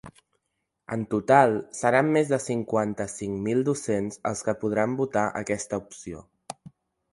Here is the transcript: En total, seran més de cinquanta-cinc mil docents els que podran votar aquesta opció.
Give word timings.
En 0.95 1.03
total, 1.11 1.53
seran 1.79 2.09
més 2.15 2.31
de 2.31 2.39
cinquanta-cinc 2.47 3.37
mil 3.49 3.63
docents 3.69 4.19
els 4.33 4.43
que 4.49 4.57
podran 4.65 4.99
votar 5.05 5.29
aquesta 5.45 5.83
opció. 5.87 6.27